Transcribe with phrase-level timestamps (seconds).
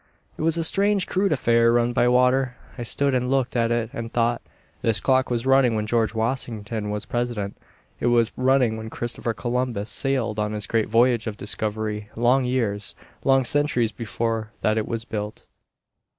[0.35, 2.57] It was a strange, crude affair, run by water.
[2.75, 4.41] I stood and looked at it and thought,
[4.81, 7.55] "This clock was running when George Washington was president;
[7.99, 12.95] it was running when Christopher Columbus sailed on his great voyage of discovery; long years,
[13.23, 15.45] long centuries before that it was built."